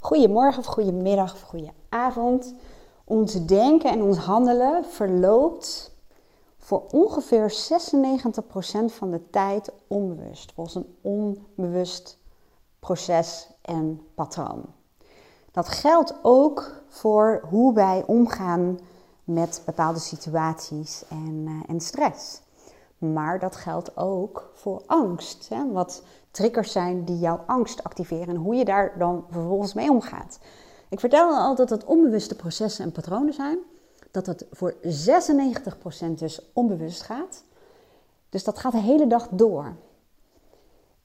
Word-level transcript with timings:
Goedemorgen 0.00 0.58
of 0.58 0.66
goedemiddag 0.66 1.32
of 1.32 1.40
goedenavond. 1.40 2.54
Ons 3.04 3.46
denken 3.46 3.90
en 3.90 4.02
ons 4.02 4.16
handelen 4.16 4.84
verloopt 4.84 5.96
voor 6.58 6.82
ongeveer 6.90 7.52
96% 7.52 7.54
van 8.84 9.10
de 9.10 9.30
tijd 9.30 9.72
onbewust. 9.86 10.52
Volgens 10.52 10.74
een 10.76 10.96
onbewust 11.00 12.18
proces 12.80 13.48
en 13.62 14.00
patroon. 14.14 14.64
Dat 15.50 15.68
geldt 15.68 16.14
ook 16.22 16.82
voor 16.88 17.42
hoe 17.48 17.74
wij 17.74 18.04
omgaan 18.06 18.78
met 19.24 19.62
bepaalde 19.64 19.98
situaties 19.98 21.04
en, 21.08 21.44
uh, 21.48 21.60
en 21.66 21.80
stress. 21.80 22.40
Maar 22.98 23.38
dat 23.38 23.56
geldt 23.56 23.96
ook 23.96 24.50
voor 24.54 24.82
angst. 24.86 25.48
Hè? 25.48 25.72
Wat 25.72 26.02
triggers 26.30 26.72
zijn 26.72 27.04
die 27.04 27.18
jouw 27.18 27.42
angst 27.46 27.84
activeren 27.84 28.28
en 28.28 28.36
hoe 28.36 28.54
je 28.54 28.64
daar 28.64 28.98
dan 28.98 29.24
vervolgens 29.30 29.74
mee 29.74 29.90
omgaat. 29.90 30.38
Ik 30.88 31.00
vertel 31.00 31.30
al 31.30 31.54
dat 31.54 31.70
het 31.70 31.84
onbewuste 31.84 32.36
processen 32.36 32.84
en 32.84 32.92
patronen 32.92 33.34
zijn. 33.34 33.58
Dat 34.10 34.26
het 34.26 34.46
voor 34.50 34.74
96% 34.82 34.86
dus 36.14 36.40
onbewust 36.52 37.02
gaat. 37.02 37.44
Dus 38.28 38.44
dat 38.44 38.58
gaat 38.58 38.72
de 38.72 38.78
hele 38.78 39.06
dag 39.06 39.28
door. 39.30 39.76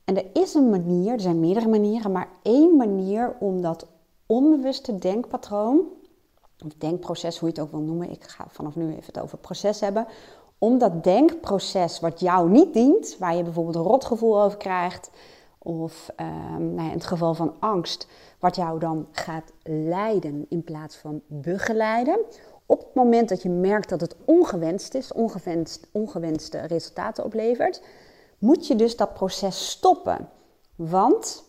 En 0.04 0.18
er 0.18 0.26
is 0.34 0.54
een 0.54 0.70
manier, 0.70 1.14
er 1.14 1.20
zijn 1.20 1.40
meerdere 1.40 1.68
manieren, 1.68 2.12
maar 2.12 2.30
één 2.42 2.76
manier 2.76 3.36
om 3.40 3.62
dat 3.62 3.88
onbewuste 4.26 4.98
denkpatroon, 4.98 5.82
of 6.66 6.74
denkproces, 6.78 7.40
hoe 7.40 7.50
je 7.50 7.56
het 7.56 7.64
ook 7.64 7.72
wil 7.72 7.82
noemen, 7.82 8.10
ik 8.10 8.24
ga 8.24 8.46
vanaf 8.50 8.76
nu 8.76 8.90
even 8.90 9.06
het 9.06 9.20
over 9.20 9.38
proces 9.38 9.80
hebben, 9.80 10.08
om 10.64 10.78
dat 10.78 11.04
denkproces 11.04 12.00
wat 12.00 12.20
jou 12.20 12.50
niet 12.50 12.74
dient, 12.74 13.18
waar 13.20 13.36
je 13.36 13.44
bijvoorbeeld 13.44 13.76
een 13.76 13.82
rotgevoel 13.82 14.42
over 14.42 14.58
krijgt, 14.58 15.10
of 15.58 16.10
um, 16.20 16.74
nou 16.74 16.82
ja, 16.82 16.88
in 16.88 16.98
het 16.98 17.06
geval 17.06 17.34
van 17.34 17.54
angst, 17.60 18.08
wat 18.40 18.56
jou 18.56 18.80
dan 18.80 19.08
gaat 19.12 19.52
leiden 19.64 20.46
in 20.50 20.64
plaats 20.64 20.96
van 20.96 21.22
begeleiden. 21.28 22.20
Op 22.66 22.80
het 22.80 22.94
moment 22.94 23.30
dat 23.30 23.42
je 23.42 23.50
merkt 23.50 23.90
dat 23.90 24.02
het 24.02 24.16
ongewenst 24.26 24.94
is, 24.94 25.14
ongewenst, 25.14 25.88
ongewenste 25.92 26.60
resultaten 26.60 27.24
oplevert, 27.24 27.82
moet 28.38 28.68
je 28.68 28.76
dus 28.76 28.96
dat 28.96 29.14
proces 29.14 29.70
stoppen. 29.70 30.30
Want 30.76 31.44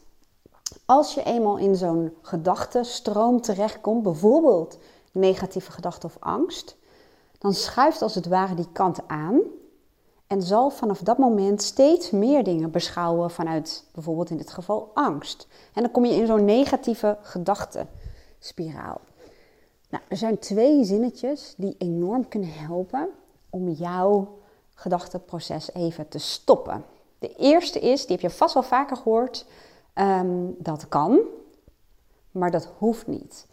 als 0.84 1.14
je 1.14 1.22
eenmaal 1.22 1.58
in 1.58 1.76
zo'n 1.76 2.16
gedachtenstroom 2.22 3.40
terechtkomt, 3.40 4.02
bijvoorbeeld 4.02 4.78
negatieve 5.12 5.72
gedachten 5.72 6.08
of 6.08 6.16
angst, 6.20 6.76
dan 7.44 7.54
schuift 7.54 8.02
als 8.02 8.14
het 8.14 8.26
ware 8.26 8.54
die 8.54 8.68
kant 8.72 9.08
aan 9.08 9.40
en 10.26 10.42
zal 10.42 10.70
vanaf 10.70 10.98
dat 10.98 11.18
moment 11.18 11.62
steeds 11.62 12.10
meer 12.10 12.44
dingen 12.44 12.70
beschouwen 12.70 13.30
vanuit 13.30 13.84
bijvoorbeeld 13.92 14.30
in 14.30 14.36
dit 14.36 14.50
geval 14.50 14.90
angst. 14.94 15.48
En 15.72 15.82
dan 15.82 15.90
kom 15.90 16.04
je 16.04 16.14
in 16.14 16.26
zo'n 16.26 16.44
negatieve 16.44 17.18
gedachtenspiraal. 17.20 19.00
Nou, 19.90 20.02
er 20.08 20.16
zijn 20.16 20.38
twee 20.38 20.84
zinnetjes 20.84 21.54
die 21.56 21.74
enorm 21.78 22.28
kunnen 22.28 22.52
helpen 22.52 23.08
om 23.50 23.68
jouw 23.68 24.38
gedachtenproces 24.74 25.72
even 25.72 26.08
te 26.08 26.18
stoppen. 26.18 26.84
De 27.18 27.34
eerste 27.36 27.80
is, 27.80 28.00
die 28.06 28.16
heb 28.16 28.30
je 28.30 28.36
vast 28.36 28.54
wel 28.54 28.62
vaker 28.62 28.96
gehoord, 28.96 29.46
um, 29.94 30.54
dat 30.58 30.88
kan, 30.88 31.20
maar 32.30 32.50
dat 32.50 32.68
hoeft 32.78 33.06
niet. 33.06 33.46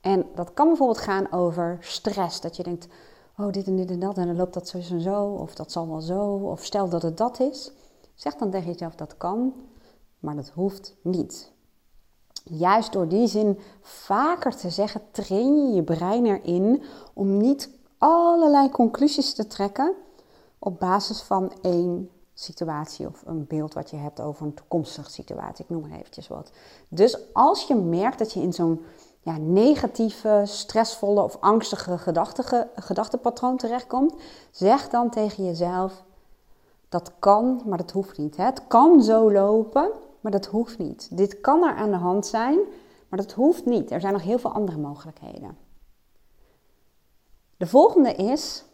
En 0.00 0.26
dat 0.34 0.54
kan 0.54 0.66
bijvoorbeeld 0.66 0.98
gaan 0.98 1.32
over 1.32 1.76
stress. 1.80 2.40
Dat 2.40 2.56
je 2.56 2.62
denkt, 2.62 2.86
oh 3.38 3.52
dit 3.52 3.66
en 3.66 3.76
dit 3.76 3.90
en 3.90 4.00
dat 4.00 4.18
en 4.18 4.26
dan 4.26 4.36
loopt 4.36 4.54
dat 4.54 4.68
zo 4.68 4.78
en 4.78 5.00
zo, 5.00 5.24
of 5.24 5.54
dat 5.54 5.72
zal 5.72 5.88
wel 5.88 6.00
zo, 6.00 6.24
of 6.24 6.64
stel 6.64 6.88
dat 6.88 7.02
het 7.02 7.16
dat 7.16 7.40
is. 7.40 7.72
Zeg 8.14 8.34
dan 8.34 8.50
tegen 8.50 8.72
jezelf 8.72 8.94
dat 8.94 9.16
kan, 9.16 9.52
maar 10.18 10.36
dat 10.36 10.48
hoeft 10.48 10.96
niet. 11.02 11.52
Juist 12.44 12.92
door 12.92 13.08
die 13.08 13.26
zin 13.26 13.58
vaker 13.80 14.56
te 14.56 14.70
zeggen, 14.70 15.02
train 15.10 15.66
je 15.66 15.74
je 15.74 15.82
brein 15.82 16.26
erin 16.26 16.82
om 17.14 17.36
niet 17.36 17.70
allerlei 17.98 18.70
conclusies 18.70 19.34
te 19.34 19.46
trekken 19.46 19.94
op 20.58 20.78
basis 20.78 21.20
van 21.20 21.52
één 21.62 22.10
situatie 22.34 23.06
of 23.06 23.22
een 23.26 23.46
beeld 23.46 23.74
wat 23.74 23.90
je 23.90 23.96
hebt 23.96 24.20
over 24.20 24.46
een 24.46 24.54
toekomstige 24.54 25.10
situatie. 25.10 25.64
Ik 25.64 25.70
noem 25.70 25.88
maar 25.88 25.98
eventjes 25.98 26.28
wat. 26.28 26.50
Dus 26.88 27.32
als 27.32 27.66
je 27.66 27.74
merkt 27.74 28.18
dat 28.18 28.32
je 28.32 28.40
in 28.40 28.52
zo'n 28.52 28.84
ja, 29.24 29.36
negatieve, 29.38 30.42
stressvolle 30.44 31.22
of 31.22 31.36
angstige 31.40 31.98
gedachtenpatroon 32.74 33.56
terechtkomt, 33.56 34.14
zeg 34.50 34.88
dan 34.88 35.10
tegen 35.10 35.44
jezelf: 35.44 36.04
dat 36.88 37.12
kan, 37.18 37.62
maar 37.66 37.78
dat 37.78 37.90
hoeft 37.90 38.18
niet. 38.18 38.36
Het 38.36 38.66
kan 38.66 39.02
zo 39.02 39.32
lopen, 39.32 39.90
maar 40.20 40.32
dat 40.32 40.46
hoeft 40.46 40.78
niet. 40.78 41.16
Dit 41.16 41.40
kan 41.40 41.62
er 41.62 41.74
aan 41.74 41.90
de 41.90 41.96
hand 41.96 42.26
zijn, 42.26 42.58
maar 43.08 43.18
dat 43.18 43.32
hoeft 43.32 43.64
niet. 43.64 43.90
Er 43.90 44.00
zijn 44.00 44.12
nog 44.12 44.22
heel 44.22 44.38
veel 44.38 44.52
andere 44.52 44.78
mogelijkheden. 44.78 45.56
De 47.56 47.66
volgende 47.66 48.14
is, 48.14 48.64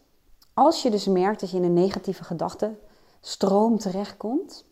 als 0.53 0.81
je 0.81 0.91
dus 0.91 1.07
merkt 1.07 1.39
dat 1.39 1.51
je 1.51 1.57
in 1.57 1.63
een 1.63 1.73
negatieve 1.73 2.23
gedachtenstroom 2.23 3.77
terechtkomt, 3.77 4.65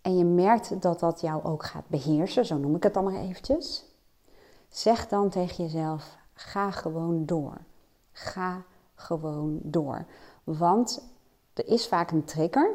en 0.00 0.18
je 0.18 0.24
merkt 0.24 0.82
dat 0.82 1.00
dat 1.00 1.20
jou 1.20 1.44
ook 1.44 1.64
gaat 1.64 1.88
beheersen, 1.88 2.46
zo 2.46 2.56
noem 2.56 2.76
ik 2.76 2.82
het 2.82 2.94
dan 2.94 3.04
maar 3.04 3.14
eventjes, 3.14 3.93
Zeg 4.74 5.08
dan 5.08 5.28
tegen 5.28 5.64
jezelf: 5.64 6.16
ga 6.32 6.70
gewoon 6.70 7.26
door. 7.26 7.60
Ga 8.12 8.64
gewoon 8.94 9.58
door. 9.62 10.06
Want 10.44 11.02
er 11.52 11.66
is 11.66 11.88
vaak 11.88 12.10
een 12.10 12.24
trigger 12.24 12.70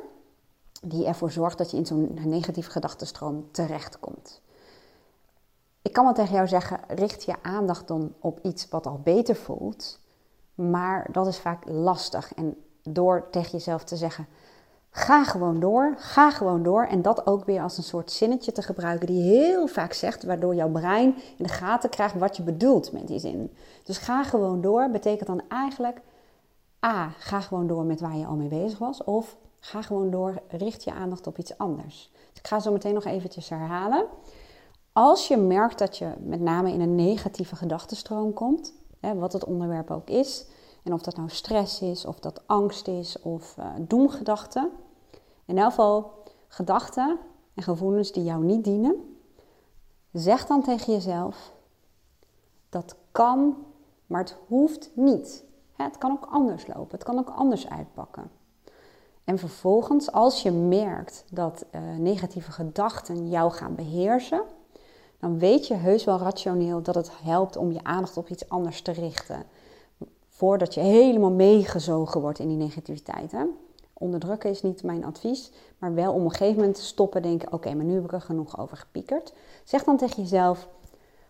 die 0.82 1.06
ervoor 1.06 1.32
zorgt 1.32 1.58
dat 1.58 1.72
je 1.72 1.78
in 1.78 1.86
zo'n 1.86 2.20
negatieve 2.24 2.72
gedachtenstroom 2.72 3.52
terechtkomt. 3.52 4.42
Ik 5.82 5.94
kan 5.94 6.04
wel 6.04 6.14
tegen 6.14 6.34
jou 6.34 6.48
zeggen: 6.48 6.80
richt 6.88 7.24
je 7.24 7.44
aandacht 7.44 7.88
dan 7.88 8.14
op 8.20 8.40
iets 8.44 8.70
wat 8.70 8.88
al 8.88 9.00
beter 9.04 9.36
voelt. 9.36 10.00
Maar 10.56 11.12
dat 11.12 11.28
is 11.28 11.40
vaak 11.40 11.64
lastig. 11.68 12.34
En 12.34 12.58
door 12.84 13.30
tegen 13.30 13.52
jezelf 13.52 13.84
te 13.84 13.98
zeggen: 13.98 14.28
Ga 14.92 15.24
gewoon 15.24 15.60
door, 15.60 15.94
ga 15.98 16.32
gewoon 16.32 16.64
door. 16.64 16.84
En 16.84 17.02
dat 17.02 17.28
ook 17.28 17.46
weer 17.46 17.62
als 17.62 17.78
een 17.78 17.84
soort 17.84 18.12
zinnetje 18.12 18.52
te 18.52 18.62
gebruiken 18.62 19.08
die 19.08 19.22
heel 19.22 19.68
vaak 19.68 19.94
zegt, 19.94 20.24
waardoor 20.24 20.56
jouw 20.56 20.70
brein 20.70 21.16
in 21.38 21.44
de 21.44 21.50
gaten 21.50 21.90
krijgt 21.90 22.16
wat 22.16 22.38
je 22.38 22.44
bedoelt 22.44 22.92
met 22.92 23.08
die 23.08 23.20
zin. 23.20 23.54
Dus 23.84 23.98
ga 23.98 24.24
gewoon 24.24 24.62
door 24.62 24.90
betekent 24.90 25.28
dan 25.28 25.42
eigenlijk 25.48 26.02
A, 26.86 27.10
ga 27.18 27.40
gewoon 27.42 27.68
door 27.68 27.84
met 27.84 28.00
waar 28.00 28.18
je 28.18 28.26
al 28.26 28.36
mee 28.36 28.48
bezig 28.48 28.80
was. 28.80 29.04
Of 29.04 29.38
ga 29.60 29.82
gewoon 29.82 30.10
door, 30.10 30.42
richt 30.48 30.84
je 30.84 30.94
aandacht 30.94 31.28
op 31.28 31.38
iets 31.38 31.58
anders. 31.58 32.12
Dus 32.14 32.40
ik 32.40 32.48
ga 32.48 32.60
zo 32.60 32.72
meteen 32.72 32.94
nog 32.94 33.06
eventjes 33.06 33.50
herhalen. 33.50 34.06
Als 34.94 35.28
je 35.28 35.38
merkt 35.38 35.80
dat 35.80 35.98
je 35.98 36.12
met 36.20 36.40
name 36.40 36.72
in 36.72 36.82
een 36.82 36.96
negatieve 36.96 37.56
gedachtenstroom 37.56 38.34
komt, 38.34 38.74
hè, 39.00 39.16
wat 39.16 39.34
het 39.34 39.46
onderwerp 39.46 39.92
ook 39.92 40.10
is, 40.10 40.46
en 40.84 40.94
of 40.94 41.02
dat 41.02 41.16
nou 41.16 41.30
stress 41.30 41.82
is, 41.82 42.06
of 42.06 42.20
dat 42.20 42.48
angst 42.48 42.88
is, 42.88 43.20
of 43.22 43.56
uh, 43.60 43.66
doemgedachten. 43.80 44.72
In 45.46 45.58
elk 45.58 45.70
geval 45.70 46.14
gedachten 46.48 47.18
en 47.54 47.64
gevoelens 47.64 48.12
die 48.12 48.24
jou 48.24 48.44
niet 48.44 48.64
dienen. 48.64 49.18
Zeg 50.12 50.46
dan 50.46 50.64
tegen 50.64 50.94
jezelf: 50.94 51.54
dat 52.70 52.96
kan, 53.12 53.58
maar 54.06 54.22
het 54.22 54.38
hoeft 54.48 54.90
niet. 54.94 55.44
Het 55.76 55.98
kan 55.98 56.12
ook 56.12 56.28
anders 56.32 56.68
lopen, 56.68 56.92
het 56.92 57.04
kan 57.04 57.20
ook 57.20 57.30
anders 57.30 57.70
uitpakken. 57.70 58.32
En 59.24 59.38
vervolgens, 59.38 60.12
als 60.12 60.42
je 60.42 60.52
merkt 60.52 61.26
dat 61.32 61.66
uh, 61.72 61.82
negatieve 61.98 62.52
gedachten 62.52 63.30
jou 63.30 63.52
gaan 63.52 63.76
beheersen, 63.76 64.44
dan 65.20 65.40
weet 65.40 65.68
je 65.68 65.74
heus 65.74 66.04
wel 66.04 66.18
rationeel 66.18 66.82
dat 66.82 66.96
het 66.96 67.12
helpt 67.24 67.56
om 67.56 67.72
je 67.72 67.84
aandacht 67.84 68.18
op 68.18 68.30
iets 68.30 68.50
anders 68.50 68.82
te 68.82 68.92
richten 68.92 69.46
voordat 70.40 70.74
je 70.74 70.82
helemaal 70.82 71.32
meegezogen 71.32 72.22
wordt 72.22 72.40
in 72.40 72.48
die 72.48 72.58
negativiteit. 72.58 73.32
Hè? 73.32 73.44
Onderdrukken 73.94 74.50
is 74.50 74.62
niet 74.62 74.84
mijn 74.84 75.06
advies, 75.06 75.52
maar 75.78 75.94
wel 75.94 76.14
om 76.14 76.20
op 76.20 76.26
een 76.26 76.32
gegeven 76.32 76.56
moment 76.56 76.76
te 76.76 76.84
stoppen, 76.84 77.22
denken: 77.22 77.54
oké, 77.54 77.74
maar 77.74 77.86
nu 77.86 77.94
heb 77.94 78.04
ik 78.04 78.12
er 78.12 78.22
genoeg 78.22 78.60
over 78.60 78.78
gepiekerd. 78.78 79.34
Zeg 79.64 79.84
dan 79.84 79.98
tegen 79.98 80.22
jezelf: 80.22 80.68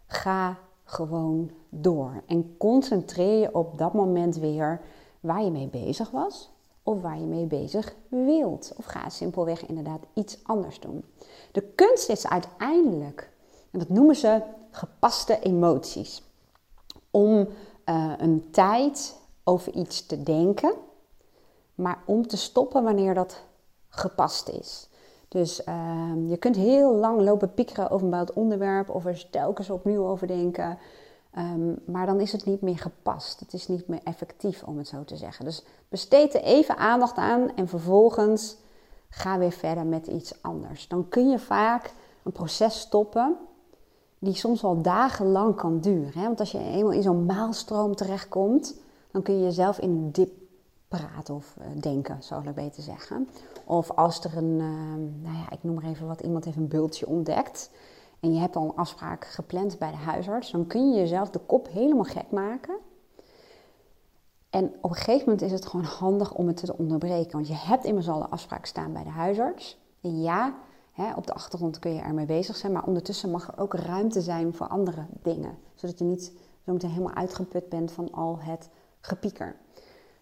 ga 0.07 0.57
gewoon 0.83 1.51
door 1.69 2.23
en 2.25 2.55
concentreer 2.57 3.39
je 3.39 3.55
op 3.55 3.77
dat 3.77 3.93
moment 3.93 4.35
weer 4.35 4.81
waar 5.19 5.43
je 5.43 5.51
mee 5.51 5.67
bezig 5.67 6.09
was 6.09 6.49
of 6.83 7.01
waar 7.01 7.19
je 7.19 7.25
mee 7.25 7.45
bezig 7.45 7.95
wilt. 8.07 8.73
Of 8.77 8.85
ga 8.85 9.09
simpelweg 9.09 9.65
inderdaad 9.65 10.01
iets 10.13 10.39
anders 10.43 10.79
doen. 10.79 11.05
De 11.51 11.61
kunst 11.61 12.09
is 12.09 12.27
uiteindelijk, 12.27 13.31
en 13.71 13.79
dat 13.79 13.89
noemen 13.89 14.15
ze 14.15 14.41
gepaste 14.71 15.39
emoties, 15.39 16.23
om 17.11 17.47
uh, 17.89 18.13
een 18.17 18.47
tijd 18.51 19.19
over 19.43 19.73
iets 19.73 20.05
te 20.05 20.23
denken, 20.23 20.73
maar 21.75 21.99
om 22.05 22.27
te 22.27 22.37
stoppen 22.37 22.83
wanneer 22.83 23.13
dat 23.13 23.43
gepast 23.89 24.49
is. 24.49 24.89
Dus 25.27 25.61
uh, 25.67 26.11
je 26.27 26.37
kunt 26.37 26.55
heel 26.55 26.95
lang 26.95 27.21
lopen 27.21 27.53
piekeren 27.53 27.89
over 27.89 28.05
een 28.05 28.09
bepaald 28.09 28.33
onderwerp 28.33 28.89
of 28.89 29.05
er 29.05 29.29
telkens 29.29 29.69
opnieuw 29.69 30.07
over 30.07 30.27
denken. 30.27 30.77
Um, 31.37 31.79
maar 31.85 32.05
dan 32.05 32.19
is 32.19 32.31
het 32.31 32.45
niet 32.45 32.61
meer 32.61 32.77
gepast. 32.77 33.39
Het 33.39 33.53
is 33.53 33.67
niet 33.67 33.87
meer 33.87 34.01
effectief, 34.03 34.63
om 34.63 34.77
het 34.77 34.87
zo 34.87 35.03
te 35.03 35.15
zeggen. 35.15 35.45
Dus 35.45 35.63
besteed 35.89 36.33
er 36.33 36.41
even 36.41 36.77
aandacht 36.77 37.17
aan 37.17 37.55
en 37.55 37.67
vervolgens 37.67 38.57
ga 39.09 39.37
weer 39.37 39.51
verder 39.51 39.85
met 39.85 40.07
iets 40.07 40.41
anders. 40.41 40.87
Dan 40.87 41.09
kun 41.09 41.29
je 41.29 41.39
vaak 41.39 41.93
een 42.23 42.31
proces 42.31 42.79
stoppen 42.79 43.37
die 44.19 44.33
soms 44.33 44.61
wel 44.61 44.81
dagenlang 44.81 45.55
kan 45.55 45.79
duren. 45.79 46.13
Hè? 46.13 46.23
Want 46.23 46.39
als 46.39 46.51
je 46.51 46.59
eenmaal 46.59 46.91
in 46.91 47.01
zo'n 47.01 47.25
maalstroom 47.25 47.95
terechtkomt, 47.95 48.75
dan 49.11 49.21
kun 49.21 49.33
je 49.33 49.43
jezelf 49.43 49.79
in 49.79 49.89
een 49.89 50.11
dip 50.11 50.31
praten 50.87 51.35
of 51.35 51.55
uh, 51.59 51.81
denken, 51.81 52.23
zou 52.23 52.47
ik 52.47 52.55
beter 52.55 52.83
zeggen. 52.83 53.29
Of 53.65 53.91
als 53.91 54.23
er 54.23 54.37
een, 54.37 54.59
uh, 54.59 55.23
nou 55.23 55.37
ja, 55.37 55.51
ik 55.51 55.63
noem 55.63 55.75
maar 55.75 55.83
even 55.83 56.07
wat, 56.07 56.21
iemand 56.21 56.45
heeft 56.45 56.57
een 56.57 56.67
bultje 56.67 57.07
ontdekt 57.07 57.69
en 58.19 58.33
je 58.33 58.39
hebt 58.39 58.55
al 58.55 58.63
een 58.63 58.75
afspraak 58.75 59.25
gepland 59.25 59.77
bij 59.77 59.91
de 59.91 59.97
huisarts, 59.97 60.51
dan 60.51 60.67
kun 60.67 60.91
je 60.91 60.99
jezelf 60.99 61.29
de 61.29 61.39
kop 61.39 61.67
helemaal 61.71 62.03
gek 62.03 62.31
maken. 62.31 62.77
En 64.49 64.73
op 64.81 64.89
een 64.89 64.95
gegeven 64.95 65.23
moment 65.25 65.41
is 65.41 65.51
het 65.51 65.65
gewoon 65.65 65.85
handig 65.85 66.33
om 66.33 66.47
het 66.47 66.57
te 66.65 66.77
onderbreken, 66.77 67.31
want 67.31 67.47
je 67.47 67.55
hebt 67.55 67.83
immers 67.83 68.09
al 68.09 68.21
een 68.21 68.29
afspraak 68.29 68.65
staan 68.65 68.93
bij 68.93 69.03
de 69.03 69.09
huisarts. 69.09 69.77
Ja, 69.99 70.55
op 71.15 71.27
de 71.27 71.33
achtergrond 71.33 71.79
kun 71.79 71.93
je 71.93 72.01
ermee 72.01 72.25
bezig 72.25 72.55
zijn, 72.55 72.71
maar 72.71 72.83
ondertussen 72.83 73.31
mag 73.31 73.47
er 73.47 73.59
ook 73.59 73.73
ruimte 73.73 74.21
zijn 74.21 74.53
voor 74.53 74.67
andere 74.67 75.05
dingen, 75.21 75.57
zodat 75.75 75.99
je 75.99 76.05
niet 76.05 76.33
zo 76.65 76.73
meteen 76.73 76.89
helemaal 76.89 77.13
uitgeput 77.13 77.69
bent 77.69 77.91
van 77.91 78.11
al 78.11 78.39
het 78.39 78.69
gepieker. 79.01 79.55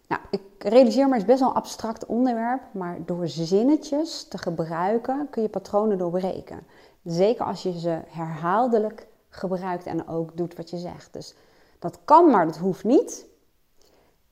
Nou, 0.08 0.20
ik 0.30 0.42
realiseer 0.58 1.06
me, 1.06 1.12
het 1.12 1.20
is 1.20 1.26
best 1.26 1.40
wel 1.40 1.48
een 1.48 1.54
abstract 1.54 2.06
onderwerp, 2.06 2.62
maar 2.72 2.98
door 3.04 3.28
zinnetjes 3.28 4.28
te 4.28 4.38
gebruiken 4.38 5.30
kun 5.30 5.42
je 5.42 5.48
patronen 5.48 5.98
doorbreken. 5.98 6.66
Zeker 7.04 7.44
als 7.44 7.62
je 7.62 7.78
ze 7.78 8.00
herhaaldelijk 8.06 9.06
gebruikt 9.28 9.86
en 9.86 10.08
ook 10.08 10.36
doet 10.36 10.56
wat 10.56 10.70
je 10.70 10.78
zegt. 10.78 11.12
Dus 11.12 11.34
dat 11.78 11.98
kan, 12.04 12.30
maar 12.30 12.46
dat 12.46 12.56
hoeft 12.56 12.84
niet. 12.84 13.26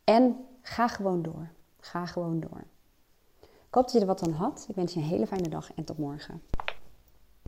En 0.05 0.47
ga 0.61 0.89
gewoon 0.89 1.23
door. 1.23 1.49
Ga 1.81 2.07
gewoon 2.07 2.41
door. 2.41 2.65
Ik 3.77 3.83
hoop 3.83 3.91
dat 3.93 4.03
je 4.03 4.09
er 4.09 4.15
wat 4.15 4.29
aan 4.29 4.33
had. 4.33 4.67
Ik 4.69 4.75
wens 4.75 4.95
je 4.95 5.01
een 5.01 5.07
hele 5.07 5.27
fijne 5.27 5.49
dag 5.49 5.75
en 5.75 5.85
tot 5.85 5.99
morgen. 5.99 6.43